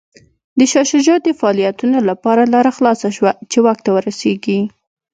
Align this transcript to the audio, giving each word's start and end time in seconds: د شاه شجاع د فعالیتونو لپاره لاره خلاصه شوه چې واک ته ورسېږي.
د 0.57 0.59
شاه 0.71 0.87
شجاع 0.91 1.19
د 1.23 1.27
فعالیتونو 1.39 1.97
لپاره 2.09 2.41
لاره 2.53 2.71
خلاصه 2.77 3.07
شوه 3.17 3.31
چې 3.51 3.57
واک 3.65 3.79
ته 3.85 3.89
ورسېږي. 3.93 4.59